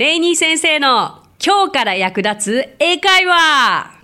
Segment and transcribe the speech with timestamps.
[0.00, 4.00] レイニー先生の今日から役立つ英会話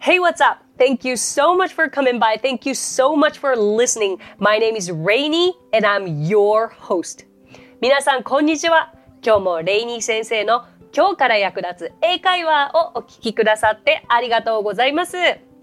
[0.00, 0.62] Hey, what's up?
[0.76, 2.38] Thank you so much for coming by.
[2.38, 4.18] Thank you so much for listening.
[4.38, 7.26] My name is Rainy and I'm your host.
[7.80, 8.92] 皆さん、こんにちは。
[9.24, 15.16] 今日もレイニー先生の今日から役立つ英会話をお聞きくださってありがとうございます。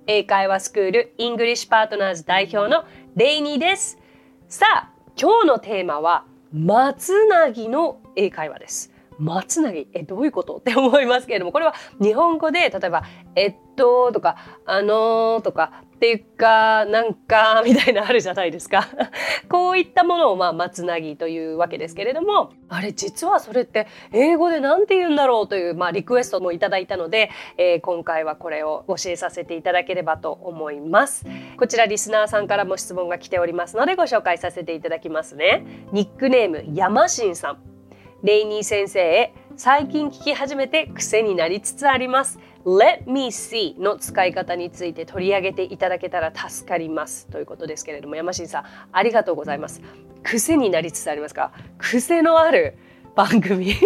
[0.08, 2.84] 英会話スクール English Partners 代表の
[3.16, 4.00] レイニーです。
[4.48, 8.99] さあ、今日のテーマは松なぎの英会話です。
[9.20, 10.58] 松なぎえどういうこと？
[10.58, 13.04] って思いますけれどもこれは日本語で例えば
[13.36, 18.88] 「えっと」とか「あのー」とか「っていうかなんか」 みたいなあるじゃないですか。
[19.50, 31.26] こういったものをまあ松なぎというわけですけれどもあれ実はそれって英語で何て言うんだろうという、まあ、リクエストもいただいたので、えー、今回はこれを教えさせていただければと思います。
[31.58, 35.66] こちらリスナーさんからも質問が来ておりますのでご紹介させていただきますね。
[35.92, 37.79] ニックネーム山新さん。
[38.22, 42.38] レイニー先生へ最近聞き始めて癖になりつつあります。
[42.66, 49.82] Let me see の使い方について取り上げていただけたら助かりますということですけれども山新さんありがとうございます。
[50.24, 51.54] 癖になりつつありますか？
[51.78, 52.78] 癖のある
[53.16, 53.74] 番組。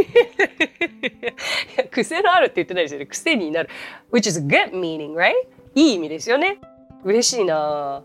[1.91, 3.05] 癖のあるって言ってないですよね。
[3.05, 3.69] 癖になる。
[4.11, 5.33] Which is good meaning right?
[5.75, 6.57] いい意味ですよね。
[7.03, 8.03] 嬉しいな。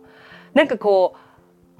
[0.52, 1.27] なんかこう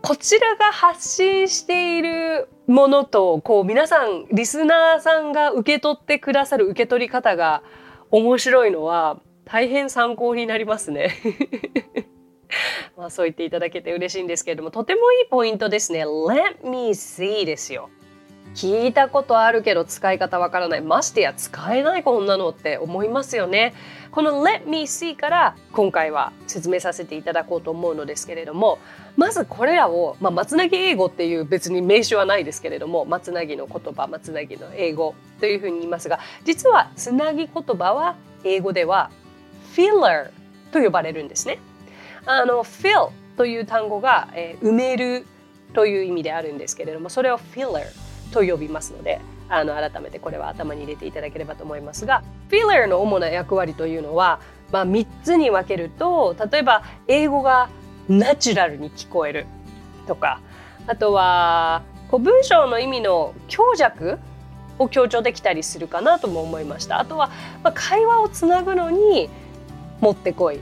[0.01, 7.63] こちらが発信しているものとこう皆さんリスナーさんが受け取ってくださる受け取り方が
[8.11, 11.15] 面白いのは大変参考になりますね。
[12.97, 16.05] まあそう言っていただけて嬉しいんですけれどもとてもいいポイントですね。
[16.07, 17.91] Let me see ですよ。
[18.55, 23.75] 聞いたことあるけど使い方わからないましてや使えないこんなのって思いますよね
[24.11, 28.79] この Let me see から今回は説明させていただこうと思うのですけれども
[29.17, 39.11] まずこれらを、まあ、松なぎ英語っていう別に名詞はないですけれども松なぎの言葉松なぎの英語というふうに言いますが実はつなぎ言葉は英語では
[39.75, 40.31] filler
[40.73, 41.59] と呼ばれるんですね。
[42.27, 45.27] あの fill という単語が、えー、埋める
[45.73, 47.87] という意味であるんですけれどもそれを filler
[48.33, 54.41] と呼びますのであの改めてこれは頭に入れていただければと思いますがフィラーの主な役割というのは、
[54.73, 57.71] まあ、3つに分けると例えば英語が
[58.09, 59.47] ナチュラルに聞こえる
[60.07, 60.41] とか
[60.87, 64.19] あとはこう文章の意味の強弱
[64.79, 67.01] を強調できたりするかなとも思いました。
[67.01, 67.31] あとは、
[67.63, 69.29] まあ、会話をつなぐのに
[70.01, 70.61] もってこい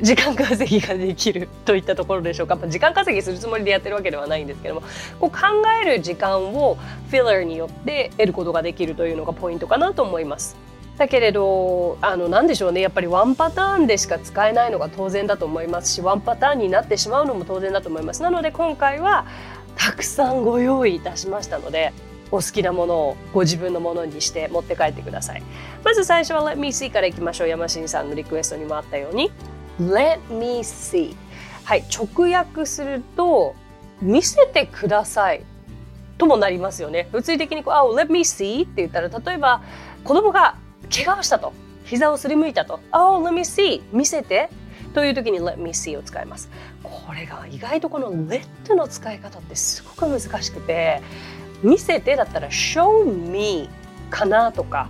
[0.00, 2.56] 時間稼ぎができるといったところでしょうか。
[2.56, 4.82] 時間稼ぎするつもりでやってるわけではないんですけども
[5.20, 5.38] こう考
[5.82, 6.76] える時間を
[7.10, 10.56] フィラーによって得ることができるというのがポイントかなと思います。
[10.98, 12.80] だけれどあの何でしょうね。
[12.80, 18.22] やっぱりワンパターンでしか使えないのが当然だと思いますしワンパターンになってしまうのも当然だと思います。
[18.22, 19.26] なので今回は
[19.76, 21.92] たくさんご用意いたしましたので
[22.30, 25.42] お好きなものをご自分のものにして持って帰ってください。
[25.84, 27.48] まず最初は Let me see からいきましょう。
[27.48, 29.32] 山新さんのリクエストにもあったように
[29.80, 31.14] Let me see.
[31.64, 33.54] はい直訳すると
[34.00, 35.42] 見せてください。
[36.18, 37.08] ともなりますよね。
[37.12, 39.62] 物理的にこう「oh, Let me see」って言ったら例えば
[40.04, 40.56] 子供が
[40.94, 41.52] 怪我をしたと。
[41.84, 44.48] 膝をすりむいたと「Oh, let me see」見せて。
[44.94, 46.48] という時に Let me see を使います。
[46.82, 51.02] これが意外とこの Let の使い方ってすごく難しくて
[51.64, 53.68] 見せてだったら Show me
[54.08, 54.88] かなとか。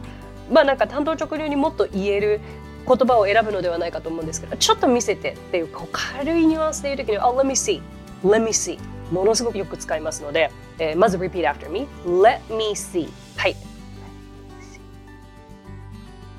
[0.53, 2.41] まあなんか単刀直入にもっと言える
[2.87, 7.81] 言葉を選ぶのではないかと思うんですけどちょっと見せてっていうこう軽いニュアンスで言う時に「Oh, let me see」
[8.25, 8.79] 「Let me see」
[9.11, 11.87] ものすごくよく使いますので、えー、まず repeat after me.
[12.05, 13.09] Let me see.
[13.37, 13.57] はい。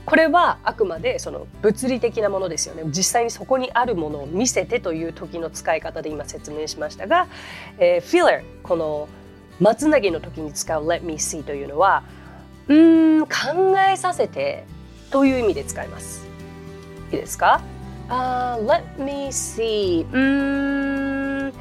[0.05, 2.84] これはあくまでその物理的なものですよね。
[2.88, 7.28] 実際にそこにあるものを見せてという時の使い方で今説明しましたが、
[7.79, 9.07] えー、filler この
[9.59, 12.03] 松なぎの時に使う let me see というのは
[12.67, 13.29] うん考
[13.91, 14.66] えさせて
[15.11, 16.24] という意味で使います。
[17.11, 17.61] いいですか、
[18.09, 20.05] uh, Let me see.
[20.11, 21.53] Mm,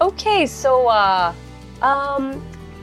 [0.00, 1.32] okay, so uh,
[1.80, 2.40] um,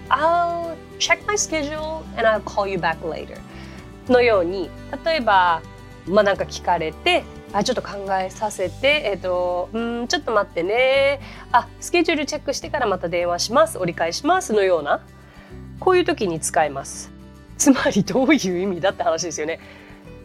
[0.09, 3.39] I'll check my schedule and I'll call you back later.
[4.07, 4.69] のように
[5.03, 5.61] 例えば、
[6.07, 7.23] まあ、なんか聞かれて
[7.55, 11.21] あちょっと考えさせて、えっ、ー、と、うん、ちょっと待ってね。
[11.53, 13.77] あ、スケジュールチェックしてからまた電話します。
[13.77, 14.51] 折り返します。
[14.51, 14.99] のような、
[15.79, 17.11] こういう時に使います。
[17.57, 19.61] つまりどういう意味だって話ですよね。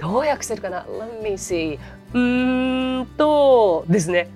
[0.01, 1.79] どう訳せるかな ?Let me see
[2.15, 4.29] うーんとですね。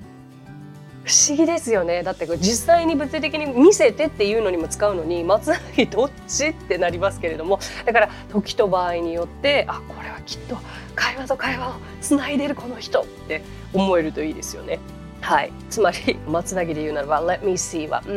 [1.05, 2.03] 不思議ですよね。
[2.03, 6.49] だってこれ実際に物理的に見せてっていうのにも使うのに松崎どっち？
[6.49, 7.59] ってなりますけれども。
[7.85, 10.57] だから時と場合によってあこれはきっと
[10.95, 13.43] 会話と会話をつないでるこの人って
[13.75, 14.79] 思えるといいですよね。
[15.21, 18.13] はい、つまり松崎で言うならば「Let me see は」う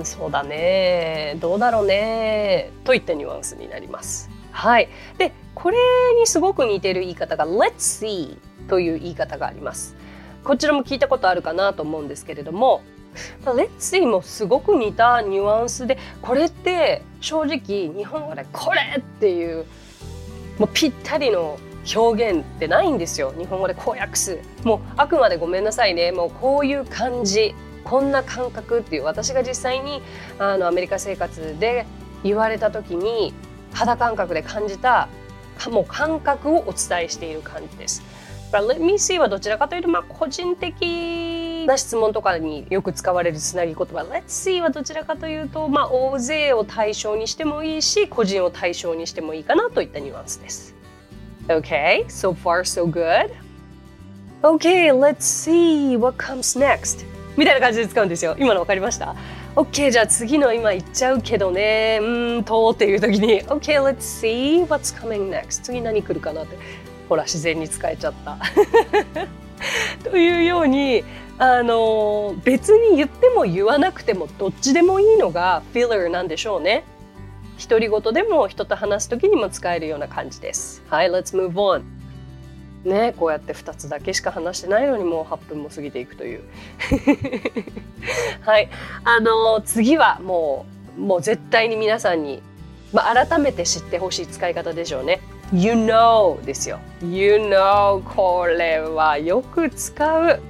[0.00, 1.36] んそうだね。
[1.40, 2.70] どうだろうね。
[2.84, 4.30] といったニュアンスになります。
[4.56, 4.88] はい。
[5.18, 5.76] で、これ
[6.18, 8.38] にすごく似てる言い方が Let's see
[8.68, 9.94] という言い方があります。
[10.44, 12.80] こちらも聞いたことあるかなと思うんですけれども、
[13.44, 19.66] Let's see もすごく似たニュアンスで、これって正直日本語でこれっていう
[20.58, 21.58] もうぴったりの
[21.94, 23.34] 表現ってないんですよ。
[23.36, 24.38] 日本語でこう訳す。
[24.64, 26.12] もうあくまでごめんなさいね。
[26.12, 27.54] もうこういう感じ。
[27.84, 30.02] こんな感覚っていう私が実際に
[30.40, 31.86] あのアメリカ生活で
[32.24, 33.32] 言われた時に
[33.76, 35.08] 肌感覚で感じた
[35.70, 38.02] もう感覚をお伝えしている感じです。
[38.52, 50.74] Let me see はどちらかというと、まあ、個人的な質問とかによく使われるつなぎ言葉 Let's see はどちらかというと、まあ、大勢を対象にしてもいいし個人を対象にしてもいいかなといったニュアンスです。
[51.48, 53.30] Okay, so far so good.
[54.42, 57.04] Okay, let's see what comes next.
[57.36, 58.36] みたいな感じで使うんですよ。
[58.38, 59.14] 今の分かりました？
[59.56, 61.98] OK じゃあ次の今言っちゃうけどね。
[62.02, 66.58] うんとっていう時に OK let's see what's coming next 次何来るかなって。
[67.08, 68.36] ほら自然に使えちゃった。
[70.10, 71.04] というように
[71.38, 76.84] あの別に言っても言わなくてもどっちでもいいのが filler なんでしょうね。
[77.66, 80.82] 独り言でも人と話す時にも使えるような感じです。
[80.90, 81.95] はい let's move on
[82.86, 86.42] ねこうやって2つだけしか話してないのにもう8分も過ぎていくという。
[88.42, 88.68] はい。
[89.04, 90.66] あの次はも
[90.96, 92.42] うもう絶対に皆さんに、
[92.92, 95.20] まあ、改めて知ってほしい使い方でしょうね。
[95.52, 96.78] You know ですよ。
[97.02, 100.40] You know これはよく使う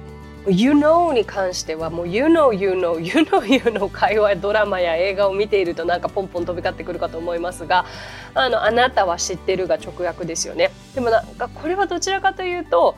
[0.49, 7.85] You know に関してはもう You know, You know, You know, You know 会話ドラマや映画を見ているとなんかポンポン飛び交ってくるかと思いますが
[8.33, 12.95] あのあなたは知ってるが直訳ですよねでもなんかこれはどちらかというと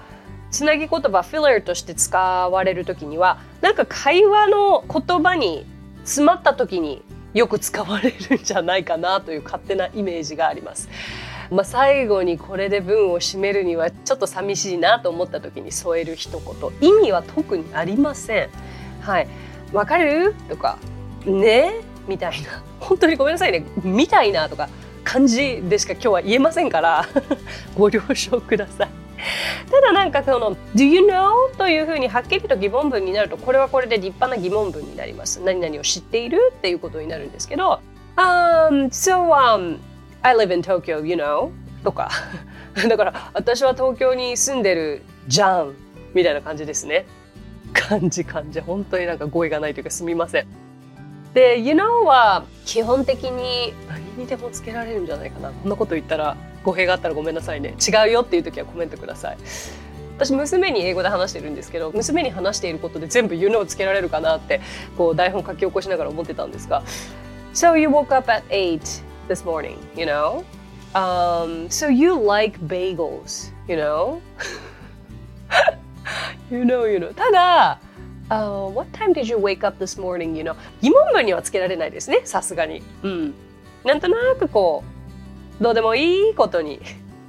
[0.52, 5.66] つなぎ言葉フィラーとして使われる時にはなんか会話の言葉に
[6.04, 7.04] 詰まった時に
[7.34, 10.90] よく使われるんじゃないかなという勝手なイメージがあります。
[11.52, 18.50] まあ、最後にこれで文を締めるにはちょっと寂しいなと思った時に添える一言意味は特にありません。
[19.02, 19.28] はい、
[19.74, 20.36] わかる？
[20.48, 20.78] とか
[21.26, 21.74] ね
[22.08, 24.70] みたいな本当にごめんなさいねみたいなとか
[25.04, 27.08] 感じでしか今日は言えませんから
[27.76, 28.90] ご了承ください。
[29.72, 35.42] ただなんかその「Do you know?」というふうにはっきりと疑問文になるとこれはこれで立派な疑問文になります。
[35.42, 36.54] 何々を知っている？
[36.56, 37.80] っていうことになるんですけど
[38.16, 39.78] 「Um, so um,
[40.22, 41.52] I live in Tokyo, you know?
[41.84, 42.12] とか
[42.90, 45.76] だから私は東京に住んでるじゃん
[46.14, 47.06] みたいな感じですね。
[47.74, 50.48] 感じ感じ本当になんか語彙がないというかすみません。
[51.34, 55.52] で、you know は基本的に何にでもつけられるんじゃないかな。
[55.52, 57.76] こんなこと言ったら語弊があったらごめんなさいね。
[57.80, 59.38] 違うよっていう時はコメントください。
[60.18, 64.60] 私娘に英語で話してるんですけど娘に話していることで全部「you know」つけられるかなって
[64.98, 66.84] こう台本書き起こしながら思ってたんですが
[67.56, 70.44] 「So you woke up at 8 this morning, you know?
[70.96, 74.20] Um, so you like bagels, you know?
[76.52, 77.14] you know, you know.
[77.14, 77.80] ただ、
[78.30, 80.56] uh, What time did you wake up this morning, you know?
[80.82, 82.82] 疑問文にはつけられないですね、さすがに。
[83.04, 83.34] うん。
[83.86, 84.84] なんとなくこ
[85.60, 86.82] う、どうでもいいことに、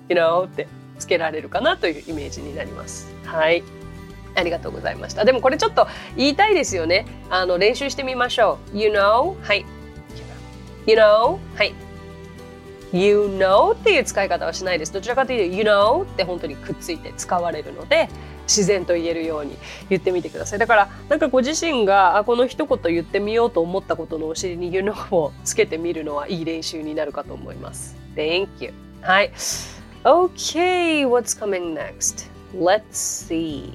[0.08, 0.66] you know って
[0.98, 3.12] つけられるかなというイメージになります。
[3.24, 3.62] はい。
[4.36, 5.24] ありがとうございました。
[5.24, 5.86] でもこれちょっと
[6.16, 7.06] 言いたいですよね。
[7.30, 8.78] あの練習してみましょう。
[8.78, 9.36] You know?
[9.42, 9.64] はい。
[10.86, 11.38] You know?
[11.56, 11.74] はい。
[12.92, 14.92] You know っていう使い方はしないです。
[14.92, 18.08] どちらかというと You know って本当にくっついて使われるので
[18.44, 19.56] 自然と言えるように
[19.88, 20.58] 言ってみてください。
[20.58, 27.96] だからなんかご自身があこの一言言ってみようと思ったことのお尻に You know をつけてみるのはいい練習になるかと思います。
[28.16, 28.72] Thank you.
[29.02, 29.32] はい。
[30.02, 32.28] Okay, what's coming next?
[32.54, 33.72] Let's see.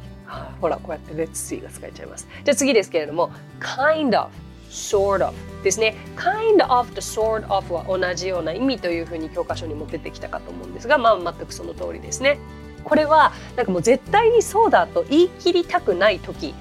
[0.59, 2.27] ほらこうやって Let's see が使えちゃいます。
[2.43, 3.31] じゃあ次ですけれども
[3.61, 4.29] Kind of
[4.75, 5.95] sort of ですね。
[6.15, 12.37] kind of と sort of は同じような意味というふうに教科書にも出てきたかと思うんですがまあ全くその通りですね。
[12.83, 16.53] これはなんかもう絶対にそうだと言い切りたくない時。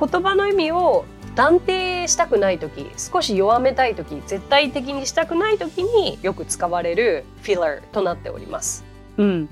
[0.00, 2.90] 言葉の意味を断定したくない時。
[2.96, 4.22] 少し弱めたい時。
[4.26, 8.84] 絶対的にしたくない時によく使われるフィラーとなっております。
[9.18, 9.48] うん。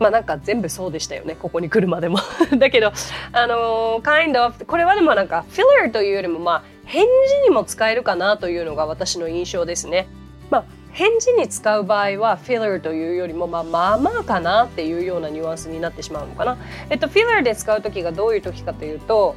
[0.00, 1.36] まあなんか全部そうでしたよね。
[1.36, 2.18] ここに来るまでも。
[2.58, 2.92] だけど
[3.32, 10.08] あのー、kind of これはでもなんかフィラーというよりもまあ返事にも使えるかなというのが私の印象ですね。
[10.50, 16.58] まあ、返事に使う場合は filler というよりも、まあ、まあまあかなっていうようなニュアンスになってしまうのかな。
[16.90, 19.34] えっと、filler で使う時がどういう時かというと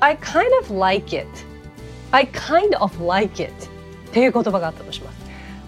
[0.00, 1.26] I kind of like it
[2.10, 5.23] I kind of like it っていう言葉があったとします。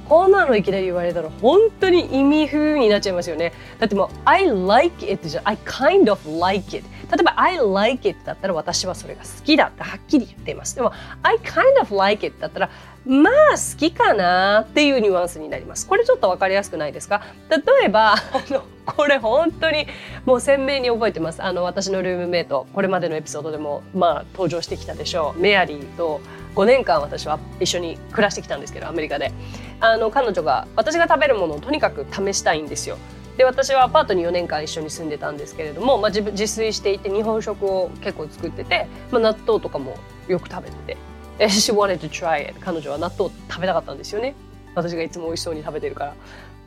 [0.08, 3.52] こんなのいきなり言われたら本当に意味不になっちゃいますよね。
[3.78, 10.76] だってもう I like it じゃ I kind of like it 例えば I like it だったら私はそれが好きだってはっきり言っています。
[10.76, 12.70] でも I kind of like it だったら
[13.06, 15.86] まあ好きかなっていうニュアンスになります。
[15.86, 17.22] これちょっと分かりやすくないですか？
[17.50, 19.86] 例えば あのこれ本当に
[20.25, 21.42] もう鮮明に覚えてます。
[21.42, 25.40] あの私のルームメイトこれまでのエピソードでもまあ登場してきたでしょう。
[25.40, 26.20] メアリーと
[26.56, 29.30] 5年間私は一緒に暮らしてきたんですけどアメリカで。
[29.78, 32.96] あの彼女が私が食べるものをとにかく試したいんですよ。
[33.36, 40.96] で私はアパートに4年間一緒に住んでたんですけれども、まあ、自分自炊していて日本食を結構作ってて、まあ、納豆とかもよく食べてて。
[41.38, 44.35] She wanted to try it 彼女は納豆食べたかったんですよね
[44.75, 46.14] 私がいつも美味しそうに食べてるから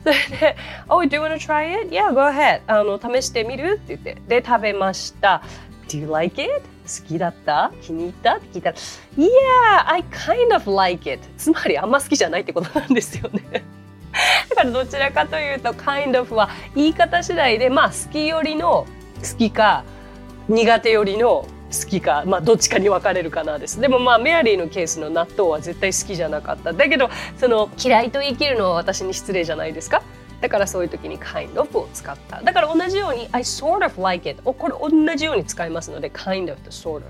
[0.02, 0.56] それで
[0.88, 1.94] 「Oh, do you want to try it?
[1.94, 5.42] Yeah, go ahead あの試してみる?」って言ってで食べました
[5.88, 6.50] 「Do you like it?
[6.86, 7.70] 好きだった？
[7.82, 8.76] 気に入った?」って聞いたら
[9.18, 9.28] 「Yeah,
[9.86, 13.42] I kind of like it」つまりあんま好きじゃないってことなんですよね
[14.50, 18.86] だからどちらかというと kind of は言い方次第でまあ好きよりの
[19.22, 19.84] 好きか
[20.48, 23.80] 苦手よりの好きか、まあ、どっちかに分かれるかなです。
[23.80, 26.72] でもまあメアリーのケースの納豆は絶対好きじゃなかった。
[26.72, 27.08] だけど
[27.38, 30.02] その嫌いと言い切るのは私に失礼じゃないですか。
[30.40, 32.40] だからそういう時に kind of を使った。
[32.42, 37.04] だから同じように I sort of like it これ同じように使いますので kind of と sort of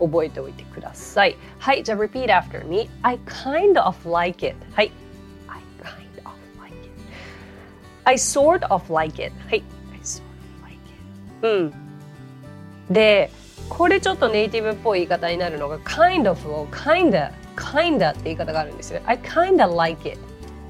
[0.00, 1.36] 覚えておいてください。
[1.58, 4.90] はいじゃあ repeat after me I kind of like it はい。
[5.48, 5.94] I kind
[6.26, 6.90] of like it
[8.04, 9.62] I sort of like it はい。
[9.92, 10.76] I sort of like
[11.40, 11.72] it うん。
[12.92, 13.30] で
[13.72, 19.00] これちょっとネイティブっぽい言い方になるのが kind of を kinda kinda って言い方があるんですよ。
[19.06, 20.18] I kinda like it.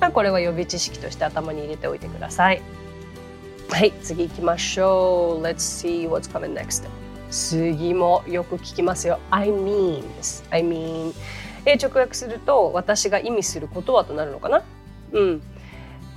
[0.00, 2.62] まあこれは予備知識として頭に入れておいてください。
[3.70, 5.42] はい次行きましょう。
[5.42, 6.88] Let's see what's coming next.
[7.30, 9.18] 次もよく聞きますよ。
[9.30, 11.12] I mean です I mean.
[11.66, 14.62] え直訳すると私が意味することはとなるのかな？
[15.12, 15.42] うん。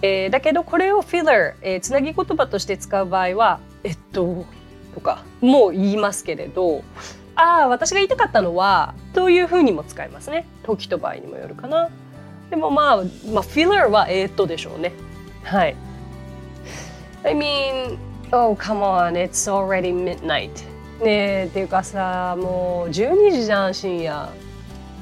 [0.03, 4.45] えー、だけどこれを filler、えー、つなぎ言葉として使う場合はえっと
[4.95, 6.81] とかも言いますけれど
[7.35, 10.47] ああ私が言いたかったのはというふうにも使いますね。
[10.63, 11.89] 時と場合にもよるかな。
[12.49, 13.01] でもまあ、ま
[13.41, 14.93] あ、filler はえ、っとでしょうね。
[15.43, 15.75] はい。
[17.25, 17.97] I mean
[18.31, 20.51] oh come on it's already midnight.
[21.03, 24.29] ねえっていうかさもう12時じゃん深夜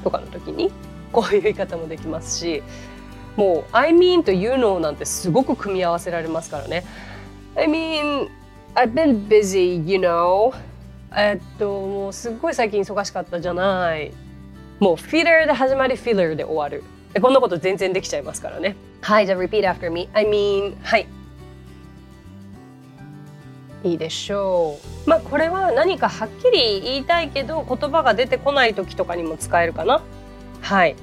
[0.02, 0.72] とかの時に
[1.12, 2.64] こういう言い方もできますし
[3.36, 6.84] もう I mean と you know なんてすごく組み合わせられますからね。
[7.56, 8.28] I mean
[8.76, 10.52] I've been busy, you know.
[11.16, 14.12] えっと、もうすっごい最近忙しかったじゃない。
[14.80, 16.82] もうフィラーで始まりフィラーで終わる。
[17.20, 18.74] こんなこと全然できちゃいますからね。
[19.00, 20.08] はい、じゃあ repeat after me.
[20.12, 21.06] I mean, はい。
[23.84, 25.08] いいでしょう。
[25.08, 30.02] まあこれは何かはっきり言いたいけど言葉が出てこない時とかにも使えるかな。
[30.62, 30.96] はい。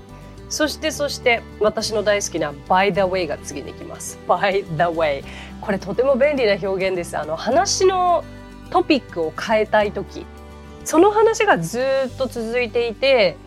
[0.52, 4.20] そしてそして私の大好きな by the way が次に来ます。
[4.28, 5.24] by the way。
[5.62, 7.18] これとても便利な表現です。
[7.18, 8.26] あの話の
[8.70, 10.26] トピックを変えたい時、
[10.84, 11.80] その話がず
[12.14, 13.38] っと続いていて、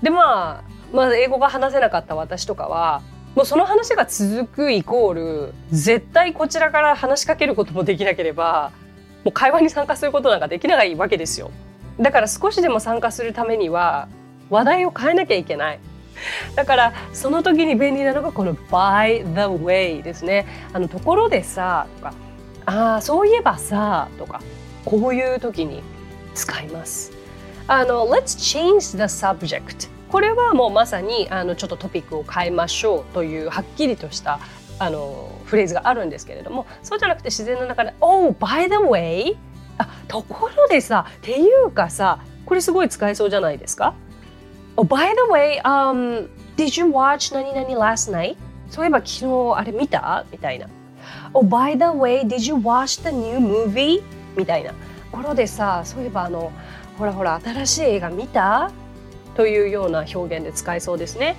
[0.00, 3.02] でまあまあ英語が話せなかった私とかは。
[3.34, 5.14] もうその話が続くイコー
[5.48, 8.70] ル絶対こちらから話しかけることもできなければ
[9.24, 11.50] もう会話に参加することなんかできないわけですよ
[11.98, 14.08] だから少しでも参加するためには
[14.50, 15.80] 話題を変えなきゃいけない
[16.56, 20.46] だからその時に便利なのがこの by the way ですね。
[20.72, 22.14] あのところでさとか、
[22.66, 24.40] ああそういえばさとか
[24.84, 25.82] こういう時に
[26.34, 27.12] 使います。
[27.66, 34.38] あの Let's change the subject これはもうまさにあのちょっとトピックを変えましょうというはっきりとした
[34.78, 39.36] あのフレーズがあるんですけれどもそうじゃなくて自然の中で「Oh by the way」
[39.78, 43.94] あところでさっていうかさこれすごい使えそうじゃないですか？
[44.76, 48.36] Oh, by the way, um, did you watch 何々 last night?
[48.68, 49.26] そういえば昨日
[49.56, 50.24] あれ見た？
[50.32, 50.68] みたいな。
[51.32, 54.02] Oh, by the way, did you watch the new movie?
[54.36, 54.70] みたいな。
[54.70, 54.76] と
[55.12, 56.50] ころでさ、そういえばあの、
[56.98, 58.72] ほらほら、新しい映画見た？
[59.36, 61.36] というような表現で使えそうですね。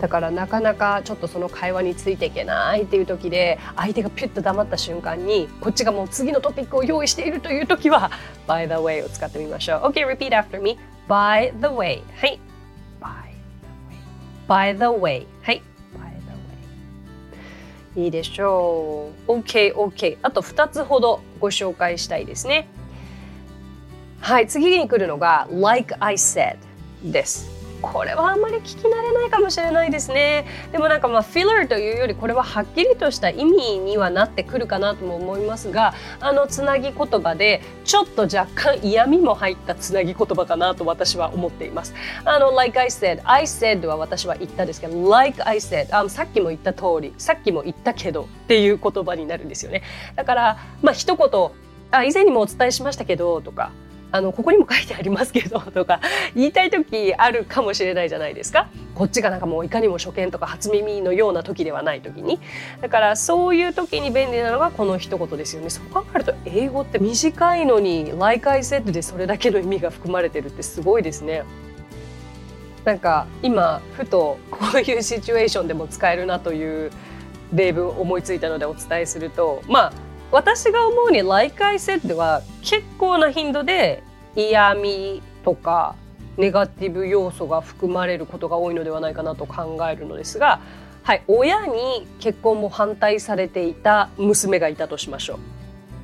[0.00, 8.10] だからなかなかちょっとその会話についていけないっていう時で相手がピュッと黙った瞬間にこっちがもう次のトピックを用意しているという時は
[8.48, 9.90] by the way を使ってみましょう。
[9.90, 10.76] OK, repeat after me.
[11.08, 12.38] By the way はい
[13.00, 15.62] by the way by the way はい
[15.94, 16.10] by
[17.96, 22.68] the way いいでしょう OK OK あと2つほどご紹介したいですね
[24.20, 26.56] はい次に来るのが like I said
[27.04, 27.53] です
[27.92, 30.46] これはあんまり聞き慣れないかもしれないですね。
[30.72, 41.94] でもなんかまあ filler というよりこれははっきりとした意味にはなってくるかなとも思いますがあのつなぎ言葉でちょっと若干嫌味も入ったつなぎ言葉かなと私は思っています。
[42.24, 49.82] あの like I said I said は私は言ったですけど like I said あさっきも言った通りさっきも言ったけどっていう言葉になるんですよね。
[50.16, 51.50] だからまあ一言
[51.90, 53.70] あ以前にもお伝えしましたけどとか
[54.14, 56.00] あのここにも書いてありますけど とか
[56.36, 58.68] 言いたい時あるかもしれないじゃないですか。
[58.94, 62.38] こっちがなんかもういかにも初見とか初耳のような時ではない時に。
[62.80, 65.68] だからそういう時に便利なのがこの一言ですよね。
[65.68, 71.42] そう考えると英語って短いのに「Like I said」でそれだけの意味が含まれてるってすごいですね。
[72.84, 76.92] なんか今ふとこういうシチュエーションでも使えるなという
[77.52, 79.92] 例文思いついたのでお伝えするとまあ
[80.34, 84.02] 私が思うに「Like I said」は結構な頻度で
[84.34, 85.94] 嫌味とか
[86.36, 90.60] ネガティブ要素が含まれることが多いのではないかなと考えるのですが、
[91.04, 95.38] はい、親に結婚も反対されていた娘がいたとしましょう。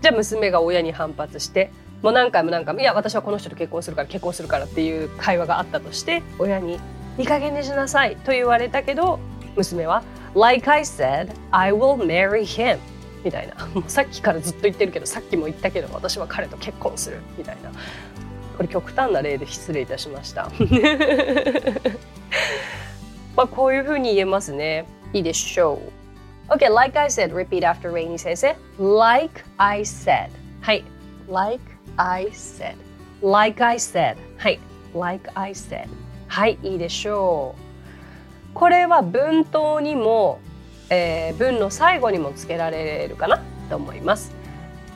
[0.01, 6.79] じゃあ娘が親に反発してもう何回も何回も「いや私はこの人と結婚するから結婚するから」っていう会話があったとして親に
[7.19, 9.19] 「いい加減にしなさい」と言われたけど
[9.57, 10.05] 娘は
[10.41, 12.79] 「Like I said, I will marry him」
[13.25, 13.55] みたいな。
[13.89, 17.71] さっきからずっと言ってるけどさっきも言ったけど私は彼と結婚するみたいな。
[18.57, 20.51] これ極端な例で失礼いたしました。
[23.37, 24.85] まあこういうふうに言えますね。
[25.13, 25.81] いいでしょ
[26.49, 26.53] う。
[26.53, 30.31] OK like I said repeat after Rainy 先生 like I said.
[30.61, 30.85] はい。
[31.29, 31.63] Like
[31.97, 32.75] I said.
[33.23, 34.17] Like I said.
[34.37, 34.59] はい。
[34.95, 35.89] Like I said.
[36.29, 38.55] はいいいでしょう。
[38.55, 40.41] これは文頭にも
[40.91, 44.35] えー、文の最後にもつけられるかなと思います。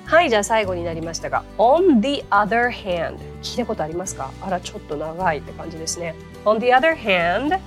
[0.05, 4.31] はいじゃあ最後になりましたが On the other hand 聞いたことありますか？
[4.43, 6.15] あらちょっと長いって感じですね。
[6.45, 7.59] On the other hand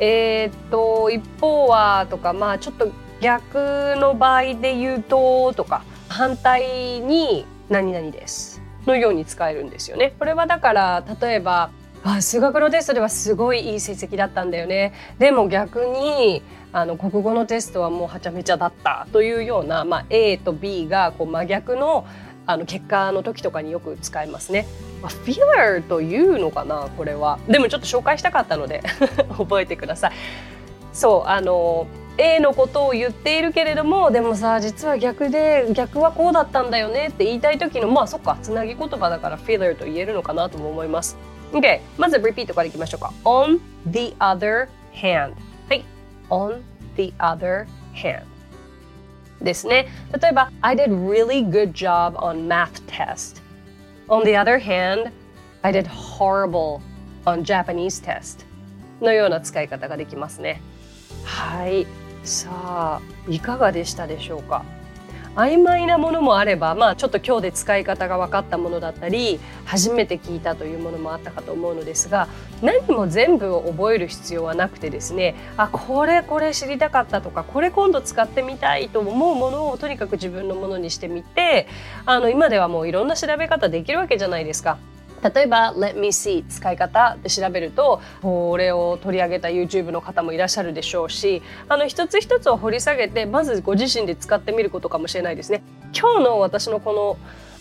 [0.00, 10.14] えー、っと一方はとかまあちょっと逆の場合で言うととか反対に何々ですのように使えるんですよね。
[10.18, 11.70] これはだから例えば
[12.04, 16.42] あ数学のテストではすごいいい成績だったんだよねでも逆に
[16.72, 22.06] あの国語のテストはもうはちゃめちゃだったというような、まあ、A と B がこう真逆の
[22.46, 24.66] あの結果の時とかによく使いますね。
[25.00, 27.38] まあ、フィラーというのかなこれは。
[27.48, 28.82] でもちょっと紹介したかったので
[29.38, 30.12] 覚えてください。
[30.92, 31.86] そうあの
[32.18, 41.16] A のことを言っているけれどもでもさ実は逆で逆はこうだったんだよねって言いたい時のまあそっかつなぎ言葉だからフィラーと言えるのかなとも思います。
[41.54, 45.34] OK まず repeat からいきましょうか on the other hand
[45.68, 45.84] はい
[46.28, 46.60] on
[46.96, 48.24] the other hand
[49.40, 49.86] ですね
[50.20, 53.40] 例えば I did really good job on math test
[54.08, 55.12] on the other hand
[55.62, 56.80] I did horrible
[57.24, 58.44] on Japanese test
[59.00, 60.60] のような使い方ができますね
[61.24, 61.86] はい
[62.24, 64.64] さあいかがでしたでしょうか
[65.36, 72.28] 曖昧なものもあれば、まあ、ちょっと今日で使い方が分かったものだったり初めて聞いたというものもあったかと思うのですが
[72.62, 81.66] 何も全部を覚える必要はなくてですねあこれこれ知りたかったとかこれ今度使ってみたいと思うものをとにかく自分のものにしてみて
[82.06, 84.78] あの今ではもういろんな調べ方できるわけじゃないですか。
[85.34, 95.62] 例えば「Let me see」使い方で調べるとこれを取り上げた YouTube の方もいらっしゃるでしょうしあの一つ一つを掘り下げてまずご自身で使ってみることかもしれないですね。
[95.92, 97.16] 今日の私のこの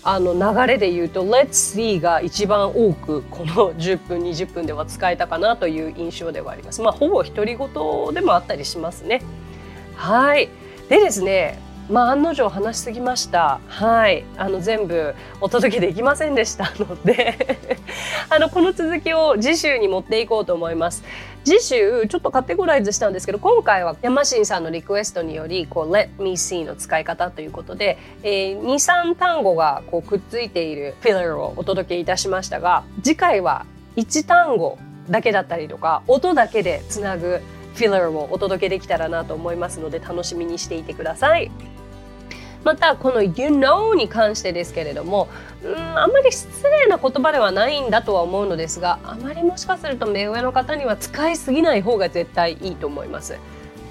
[0.06, 6.82] あの流れで言うと「Let's see」が一番多くこの 10分20分では使えたかなという印象ではあります。
[6.82, 9.22] まあほぼ独り言でもあったりしますね。
[9.96, 10.50] はい
[10.90, 11.58] でですね
[11.90, 13.60] まあ、案の定話しすぎました。
[13.68, 14.24] はい。
[14.38, 17.58] あの全部お届けできませんでしたので。
[18.30, 21.04] あのこの続きを次週に持っていこうと思います。
[21.44, 33.66] 次週ちょっとカテゴライズしたんですけど今回は山新さんのリクエストによりこう Let me see の使い方ということで、えー、23単語がこうくっついているフィラーをお届けいたしましたが次回は
[33.98, 34.78] 1単語
[35.10, 37.42] だけだったりとか音だけでつなぐ
[37.74, 41.52] フィラーをお届けできたらなと思いますので楽しみにしていてください。
[42.64, 45.28] またこの You know に関してですけれども
[45.64, 53.38] うんあんまり失礼な言葉ではないんだとは思うのですがあまりもしかすると目上の方には使いすぎない方が絶対いいと思います。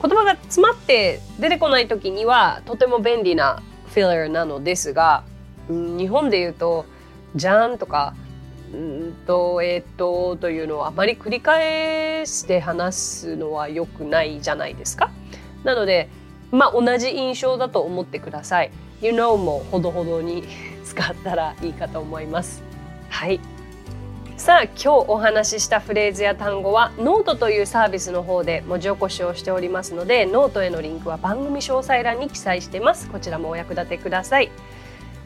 [0.03, 5.23] 言葉が詰まって出てこない時にはとても便利なフィラーなのですが、
[5.69, 6.87] うん、日本で言うと
[7.37, 8.15] 「じゃん」とか
[8.73, 15.11] 「うんとえっ、ー、と」というのをあまり繰り返して話すのは良くないじゃないですか。
[15.65, 16.09] なので
[16.51, 18.71] まあ同じ印象だと思ってください。
[19.01, 20.45] You know もほどほどに
[20.85, 22.63] 使ったらいいかと思います。
[23.09, 23.41] はい。
[24.43, 34.51] さあ今日お話ししたフレーズや単語はノートというサービスの方で文字起こしをしておりますのでノートへのリンクは番組詳細欄に記載してますこちらもお役立てください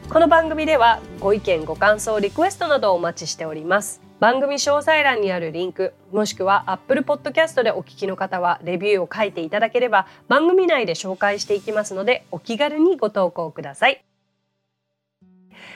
[0.09, 4.01] この番組ではご意見ご感想リクエストなどをお待ちしております。
[4.21, 14.03] 番組詳細欄にあるリンクもしくは Apple Podcast でお聞きの方はレビューを書いていただければ番組内で紹介していきますのでお気軽にご投稿ください。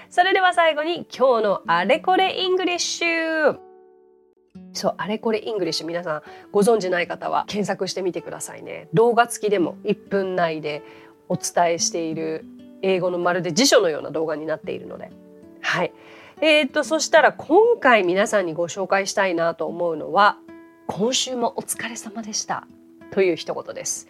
[0.10, 3.60] それでは最後に今日のあれこれ English。
[4.72, 5.88] そうあれこれ English。
[5.88, 6.22] 皆さん
[6.54, 8.88] ご存知ない方は検索してみてくださいね。
[8.94, 10.84] 動画付きでも1分内で
[11.28, 12.46] お伝えしている
[12.82, 15.12] 英語のまるで辞書のような動画になっているので。
[15.62, 15.94] はい。
[16.42, 20.38] えー、っとそしたら今回皆さんにご紹介したいなと思うのは
[20.88, 22.68] 今週もお疲れ様でした。
[23.12, 24.08] という一言です。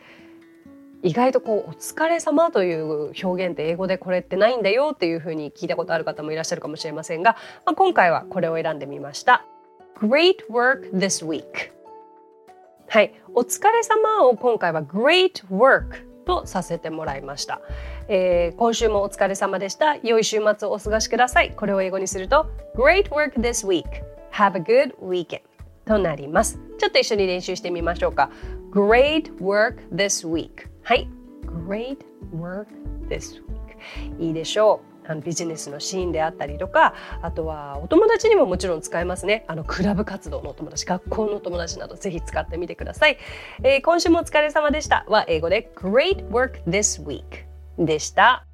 [1.04, 9.46] 意外とこう「お疲れ様という表現って英語でこれってないんだよっていうふうに聞いたことある方もいらっしゃるかもしれませんが、まあ、今回はこれを選んでみました。
[10.00, 11.72] Great work this week.
[12.88, 17.62] はい、お疲れ様を今回は Great work とさせてもらいました、
[18.08, 19.98] えー、今週もお疲れ様でした。
[19.98, 21.52] 良い週末をお過ごしください。
[21.52, 23.86] これを英語にすると Great work this week.
[24.32, 25.42] Have a good weekend.
[25.86, 26.60] となります。
[26.78, 28.30] ちょっと一緒に練習してみましょうか。
[28.72, 30.70] Great work this week.
[30.84, 31.08] はい。
[31.68, 31.98] Great
[32.34, 32.68] work
[33.10, 33.42] this
[34.18, 34.24] week.
[34.24, 34.92] いいでしょう。
[35.08, 39.46] あのビジネスのシーンであったりとかあとはお友達にももちろん使えますね。
[39.48, 43.18] あのクラブ活動のお友達学校のお友達などぜひ使ってみてください、
[43.64, 45.06] えー、今週もお疲れ様でした。
[45.08, 47.51] は英語で Great work this week.
[47.78, 48.46] でした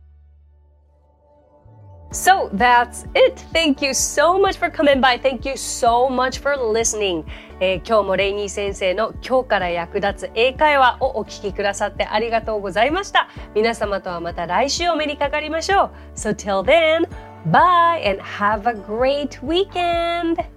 [2.12, 3.36] So that's it.
[3.52, 5.20] Thank you so much for coming by.
[5.20, 7.26] Thank you so much for listening.
[7.60, 13.28] えー、今日もレイニー先生の今日から役立つ英会話をお聞きくださってありがとうございました。
[13.54, 15.92] 皆様とはまた来週お目にかかりましょう。
[16.16, 17.10] So till then,
[17.52, 20.57] bye and have a great weekend!